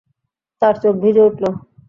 তার 0.61 0.75
চোখ 0.81 0.95
ভিজে 1.01 1.23
উঠল। 1.27 1.43